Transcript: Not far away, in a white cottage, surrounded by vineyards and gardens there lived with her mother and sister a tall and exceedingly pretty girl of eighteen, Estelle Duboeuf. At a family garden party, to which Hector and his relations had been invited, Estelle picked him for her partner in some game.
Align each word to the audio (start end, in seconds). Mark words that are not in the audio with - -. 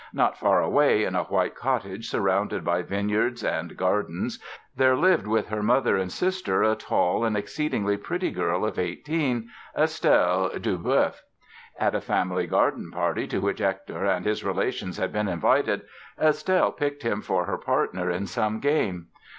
Not 0.13 0.35
far 0.35 0.63
away, 0.63 1.03
in 1.03 1.13
a 1.13 1.25
white 1.25 1.53
cottage, 1.53 2.09
surrounded 2.09 2.65
by 2.65 2.81
vineyards 2.81 3.43
and 3.43 3.77
gardens 3.77 4.39
there 4.75 4.95
lived 4.95 5.27
with 5.27 5.49
her 5.49 5.61
mother 5.61 5.95
and 5.95 6.11
sister 6.11 6.63
a 6.63 6.73
tall 6.75 7.23
and 7.23 7.37
exceedingly 7.37 7.97
pretty 7.97 8.31
girl 8.31 8.65
of 8.65 8.79
eighteen, 8.79 9.51
Estelle 9.77 10.49
Duboeuf. 10.57 11.21
At 11.79 11.93
a 11.93 12.01
family 12.01 12.47
garden 12.47 12.89
party, 12.89 13.27
to 13.27 13.41
which 13.41 13.59
Hector 13.59 14.03
and 14.03 14.25
his 14.25 14.43
relations 14.43 14.97
had 14.97 15.13
been 15.13 15.27
invited, 15.27 15.81
Estelle 16.19 16.71
picked 16.71 17.03
him 17.03 17.21
for 17.21 17.45
her 17.45 17.59
partner 17.59 18.09
in 18.09 18.25
some 18.25 18.59
game. 18.59 19.05